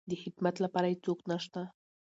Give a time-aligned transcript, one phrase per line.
[0.09, 1.61] د خدمت لپاره يې څوک نشته.